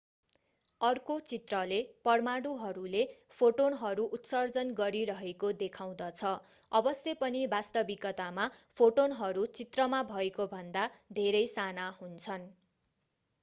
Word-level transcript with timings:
अर्को 0.81 1.15
चित्रले 1.31 1.75
परमाणुहरूले 2.05 3.03
फोटोनहरू 3.33 4.05
उत्सर्जन 4.19 4.71
गरिरहेको 4.79 5.51
देखाउँदछ 5.59 6.31
अवश्य 6.71 7.15
पनि 7.21 7.43
वास्तविकतामा 7.53 8.49
फोटोनहरू 8.75 9.45
चित्रमा 9.53 10.03
भएकोभन्दा 10.09 10.89
धेरै 11.15 11.45
साना 11.53 11.87
हुन्छन् 11.95 12.51